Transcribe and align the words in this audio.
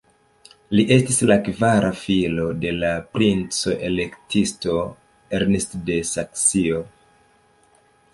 Li 0.77 0.83
estis 0.93 1.17
la 1.31 1.35
kvara 1.47 1.91
filo 2.03 2.45
de 2.63 2.71
la 2.83 2.89
princo-elektisto 3.17 4.79
Ernst 5.41 5.77
de 5.91 5.99
Saksio. 6.13 6.81